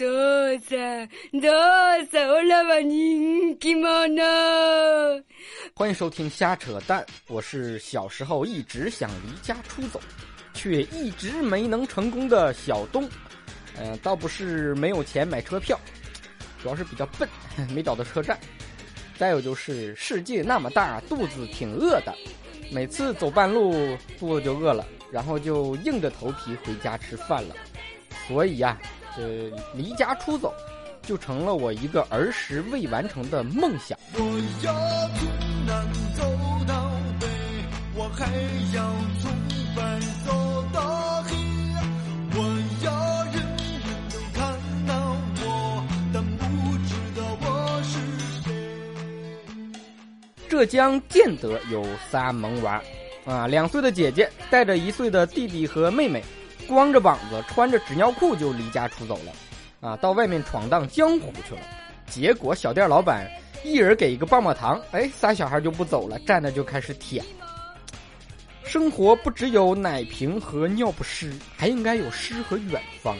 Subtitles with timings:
[0.00, 0.08] 多
[0.60, 0.78] 少
[1.42, 1.50] 多
[2.10, 2.78] 少了吧？
[2.78, 5.22] 你干嘛呢？
[5.74, 10.00] 欢迎收听瞎扯淡，我是小时候一直想离家出走，
[10.54, 13.06] 却一直没能成功的小东。
[13.76, 15.78] 嗯、倒不是没有钱买车票，
[16.62, 17.28] 主要是比较笨，
[17.68, 18.40] 没找到车站。
[19.18, 22.14] 再有就是世界那么大，肚子挺饿的，
[22.72, 27.54] 每次走半路肚子就饿了，然后就硬着头皮回家吃饭了。
[28.26, 28.78] 所以呀、
[29.16, 30.54] 这离家出走
[31.02, 33.98] 就成了我一个儿时未完成的梦想。
[34.14, 34.20] 我
[34.62, 34.72] 要
[35.16, 35.28] 从
[35.66, 36.22] 南走
[36.66, 37.26] 到北，
[37.96, 38.26] 我还
[38.74, 39.30] 要从
[39.74, 41.36] 白走到黑。
[42.32, 42.38] 我
[42.84, 44.38] 要人人都看
[44.86, 46.42] 到我，但不
[46.86, 47.98] 知道我是
[48.42, 48.52] 谁。
[50.48, 52.80] 浙江建德有仨萌娃，
[53.24, 56.22] 啊，两岁的姐姐带着一岁的弟弟和妹妹，
[56.70, 59.32] 光着膀子穿着纸尿裤就离家出走了，
[59.80, 61.60] 啊，到外面闯荡江湖去了。
[62.06, 63.28] 结果小店老板
[63.64, 67.24] 一人给一个棒棒糖，哎，仨小孩就不走了，站着就开始舔。
[68.62, 73.16] 生活不只有奶瓶和尿不湿，还应该有诗和远方。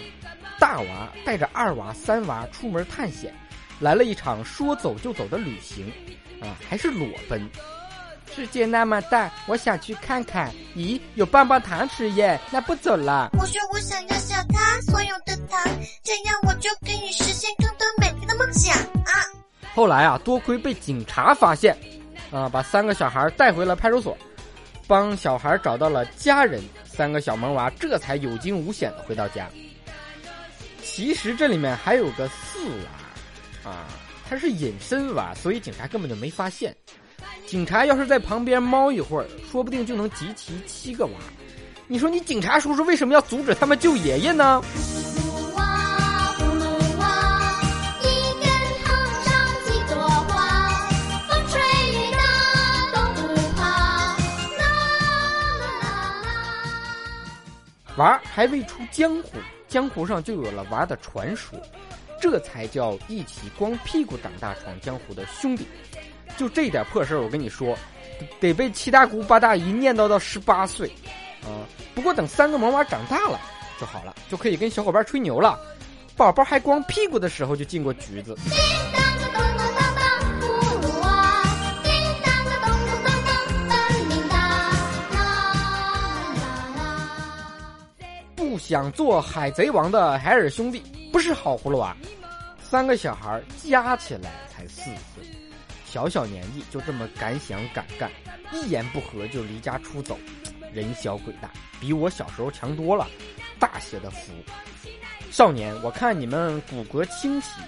[0.61, 3.35] 大娃带着二娃、三娃出门探险，
[3.81, 5.93] 来了一场说走就走的旅行。
[6.41, 7.51] 啊，还是裸奔。
[8.35, 10.53] 世界那么大，我想去看看。
[10.77, 13.31] 咦，有棒棒糖吃耶，那不走了。
[13.39, 15.61] 我说我想要小他所有的糖，
[16.03, 19.13] 这样我就可以实现更多美丽的梦想啊！
[19.75, 21.77] 后来啊，多亏被警察发现，
[22.31, 24.17] 啊，把三个小孩带回了派出所，
[24.87, 29.49] 帮小孩找到了家人，三个小萌娃这才有惊无险的回到家。
[30.83, 32.59] 其实这里面还有个四
[33.65, 33.87] 娃，啊，
[34.29, 36.75] 他是隐身娃，所以警察根本就没发现。
[37.51, 41.13] 警察要是在旁边猫一会儿，说不定就能集齐七个娃。
[41.89, 44.63] 你说你警察叔叔为什么要阻止他们救爷爷呢？
[45.57, 46.65] 娃，葫芦
[47.01, 47.61] 娃，
[48.03, 48.05] 一
[48.39, 48.49] 根
[48.85, 49.35] 藤上
[49.65, 49.99] 几朵
[50.29, 50.79] 花，
[51.29, 52.23] 风吹雨打
[52.95, 53.27] 都不
[53.57, 53.67] 怕。
[54.57, 54.95] 啦啦
[55.83, 55.83] 啦
[56.23, 56.31] 啦。
[57.97, 61.59] 娃还未出江湖，江湖上就有了娃的传说，
[62.21, 65.67] 这才叫一起光屁股长大闯江湖的兄弟。
[66.41, 67.77] 就这点破事儿，我跟你说，
[68.41, 70.89] 得被七大姑八大姨念叨到十八岁，
[71.43, 73.39] 啊、不过等三个萌娃长大了
[73.79, 75.61] 就好了，就可以跟小伙伴吹牛了。
[76.17, 78.35] 宝宝还光屁股的时候就进过局子，
[88.35, 91.95] 不想做海贼王的海尔兄弟不是好葫芦娃，
[92.63, 94.85] 三个小孩加起来才四
[95.15, 95.23] 岁，
[95.91, 98.09] 小小年纪就这么敢想敢干，
[98.53, 100.17] 一言不合就离家出走，
[100.73, 103.09] 人小鬼大，比我小时候强多了，
[103.59, 104.33] 大写的福。
[105.33, 107.61] 少年，我看你们骨骼清奇，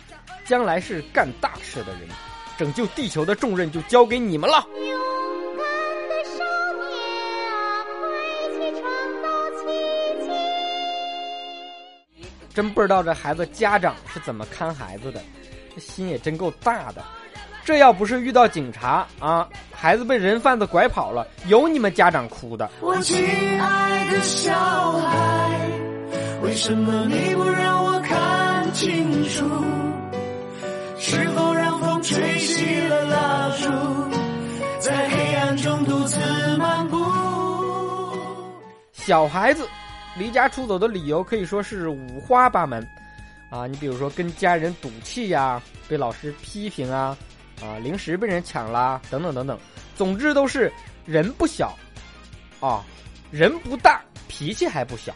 [0.46, 2.02] 将来是干大事的人，
[2.56, 4.64] 拯救地球的重任就交给你们了。
[4.72, 5.66] 勇敢
[6.08, 6.44] 的少
[6.78, 6.86] 年
[7.50, 7.98] 啊，快
[8.54, 8.86] 去创
[9.20, 9.26] 造
[9.58, 9.66] 奇
[12.22, 12.24] 迹！
[12.54, 15.20] 真不知道这孩子家长是怎么看孩子的，
[15.74, 17.04] 这心也真够大的。
[17.64, 22.68] 这要不是遇到警察啊，孩子被人贩子拐跑了，有你们家长哭的。
[22.80, 23.16] 我亲
[23.60, 24.52] 爱的小
[24.92, 25.60] 孩，
[26.42, 29.44] 为什么你不让我看清楚？
[30.98, 33.68] 是否让风吹熄了蜡烛，
[34.78, 36.18] 在黑暗中独自
[36.58, 37.04] 漫步？
[38.92, 39.68] 小孩子
[40.16, 42.86] 离家出走的理由可以说是五花八门，
[43.50, 47.16] 啊，你比如说跟家人赌气呀、被老师批评啊，
[47.62, 49.58] 啊，零食被人抢啦，等等等等，
[49.96, 50.72] 总之都是
[51.06, 51.72] 人不小，
[52.60, 52.84] 啊，
[53.30, 55.14] 人不大，脾气还不小，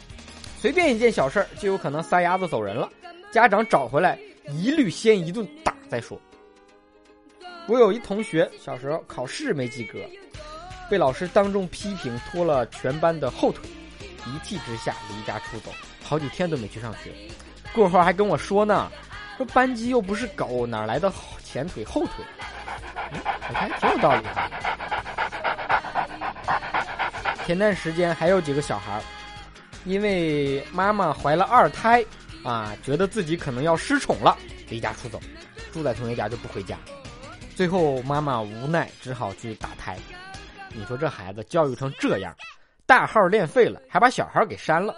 [0.60, 2.88] 随便一件小事儿就有可能撒丫子走人了，
[3.32, 4.18] 家长找回来
[4.48, 6.20] 一律先一顿打再说。
[7.66, 9.98] 我有一同学小时候考试没及格，
[10.88, 13.68] 被老师当众批评，拖了全班的后腿，
[14.24, 17.10] 一气之下离家出走，好几天都没去上学。
[17.74, 18.88] 过会儿还跟我说呢，
[19.36, 21.10] 说班级又不是狗，哪来的
[21.56, 22.22] 前腿后腿？
[23.12, 23.18] 嗯，
[23.48, 24.50] 我看挺有道理的。
[27.46, 29.02] 前段时间还有几个小孩儿，
[29.86, 32.04] 因为妈妈怀了二胎，
[32.44, 34.36] 啊，觉得自己可能要失宠了，
[34.68, 35.18] 离家出走，
[35.72, 36.76] 住在同学家就不回家。
[37.54, 39.96] 最后妈妈无奈，只好去打胎。
[40.74, 42.36] 你说这孩子教育成这样，
[42.84, 44.94] 大号练废了，还把小孩给删了，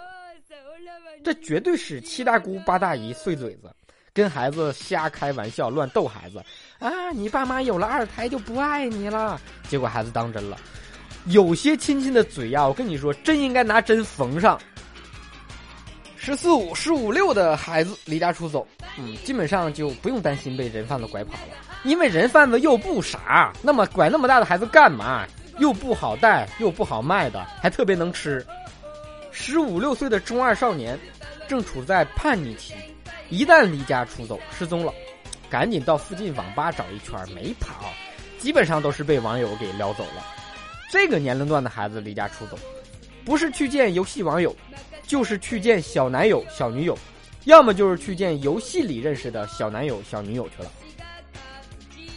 [1.23, 3.73] 这绝对是七大姑八大姨碎嘴子，
[4.13, 6.43] 跟孩子瞎开玩笑，乱逗孩子
[6.79, 7.11] 啊！
[7.11, 10.57] 你爸妈有了二胎就不爱你了，结果孩子当真了。
[11.25, 14.59] 有些亲戚的嘴呀，我跟你说，真应该拿针缝上。
[16.17, 18.67] 十四五、十五六的孩子离家出走，
[18.97, 21.53] 嗯，基本上就不用担心被人贩子拐跑了，
[21.83, 25.25] 因为人贩子又不傻，那么拐那么大的孩子干嘛？
[25.59, 28.45] 又不好带，又不好卖的，还特别能吃。
[29.31, 30.99] 十五六岁的中二少年，
[31.47, 32.73] 正处在叛逆期，
[33.29, 34.93] 一旦离家出走失踪了，
[35.49, 37.91] 赶紧到附近网吧找一圈，没跑，
[38.37, 40.25] 基本上都是被网友给撩走了。
[40.91, 42.57] 这个年龄段的孩子离家出走，
[43.23, 44.55] 不是去见游戏网友。
[45.09, 46.95] 就是去见小男友、小女友，
[47.45, 50.71] 要么就是去见游戏里认识的小男友、小女友去了。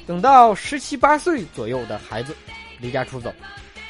[0.07, 2.37] 等到十七八岁左右的孩子
[2.79, 3.33] 离家出走，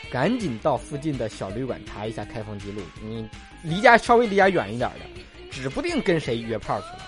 [0.08, 2.80] 赶紧到附近的小旅馆查一下开房记录。
[3.02, 3.28] 你
[3.64, 7.01] 离家稍微离家远一点的，指不定跟谁约炮去了。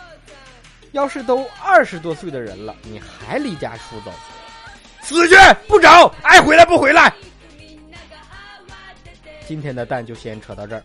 [0.94, 4.12] 要是都二十多岁的人了，你还离家出走，
[5.02, 5.35] 死去
[5.67, 7.12] 不找，爱回来不回来。
[9.44, 10.82] 今天的蛋就先扯到这儿。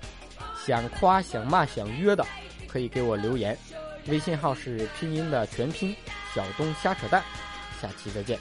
[0.66, 2.26] 想夸、想骂、想约的，
[2.68, 3.56] 可以给我留言，
[4.08, 5.96] 微信号是拼音的全拼，
[6.34, 7.24] 小东瞎扯淡，
[7.80, 8.38] 下期再见。